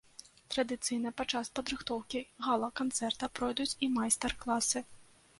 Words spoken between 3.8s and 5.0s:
і майстар-класы.